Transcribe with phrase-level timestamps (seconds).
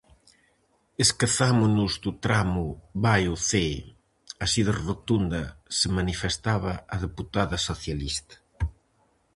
[1.03, 2.65] "Esquezámonos do tramo
[3.03, 3.81] Baio-Cee",
[4.45, 5.43] así de rotunda
[5.77, 8.35] se manifestaba a deputada socialista.